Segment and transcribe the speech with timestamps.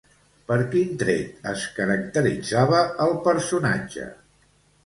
[0.51, 4.09] Per quin tret es caracteritzava el personatge?